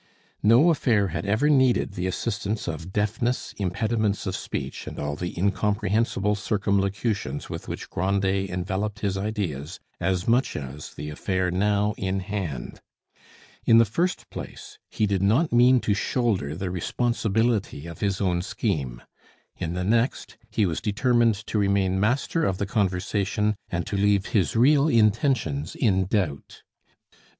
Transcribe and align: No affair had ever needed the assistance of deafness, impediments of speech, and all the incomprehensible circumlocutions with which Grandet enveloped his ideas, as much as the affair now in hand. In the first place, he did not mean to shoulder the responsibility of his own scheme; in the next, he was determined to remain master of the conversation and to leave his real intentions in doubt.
No 0.41 0.71
affair 0.71 1.09
had 1.09 1.27
ever 1.27 1.47
needed 1.47 1.91
the 1.93 2.07
assistance 2.07 2.67
of 2.67 2.91
deafness, 2.91 3.53
impediments 3.57 4.25
of 4.25 4.35
speech, 4.35 4.87
and 4.87 4.97
all 4.97 5.15
the 5.15 5.37
incomprehensible 5.37 6.33
circumlocutions 6.33 7.51
with 7.51 7.67
which 7.67 7.87
Grandet 7.91 8.49
enveloped 8.49 9.01
his 9.01 9.15
ideas, 9.15 9.79
as 9.99 10.27
much 10.27 10.55
as 10.55 10.95
the 10.95 11.11
affair 11.11 11.51
now 11.51 11.93
in 11.99 12.21
hand. 12.21 12.81
In 13.67 13.77
the 13.77 13.85
first 13.85 14.27
place, 14.31 14.79
he 14.89 15.05
did 15.05 15.21
not 15.21 15.53
mean 15.53 15.79
to 15.81 15.93
shoulder 15.93 16.55
the 16.55 16.71
responsibility 16.71 17.85
of 17.85 17.99
his 17.99 18.19
own 18.19 18.41
scheme; 18.41 19.03
in 19.57 19.75
the 19.75 19.83
next, 19.83 20.35
he 20.49 20.65
was 20.65 20.81
determined 20.81 21.35
to 21.45 21.59
remain 21.59 21.99
master 21.99 22.43
of 22.43 22.57
the 22.57 22.65
conversation 22.65 23.55
and 23.69 23.85
to 23.85 23.95
leave 23.95 24.25
his 24.33 24.55
real 24.55 24.87
intentions 24.87 25.75
in 25.75 26.05
doubt. 26.07 26.63